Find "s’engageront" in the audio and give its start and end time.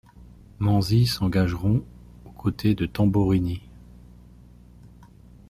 1.05-1.85